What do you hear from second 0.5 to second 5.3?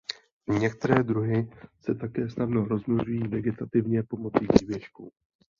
Některé druhy se také snadno rozmnožují vegetativně pomocí výběžků.